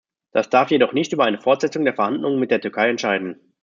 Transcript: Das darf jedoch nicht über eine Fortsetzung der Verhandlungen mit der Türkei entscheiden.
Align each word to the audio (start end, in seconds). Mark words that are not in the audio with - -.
Das 0.31 0.49
darf 0.49 0.71
jedoch 0.71 0.93
nicht 0.93 1.13
über 1.13 1.25
eine 1.25 1.37
Fortsetzung 1.37 1.85
der 1.85 1.93
Verhandlungen 1.93 2.39
mit 2.39 2.49
der 2.49 2.59
Türkei 2.59 2.89
entscheiden. 2.89 3.53